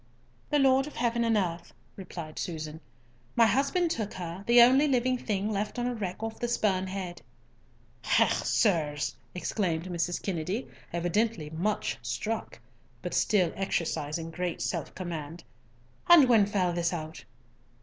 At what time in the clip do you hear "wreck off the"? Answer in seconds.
5.93-6.47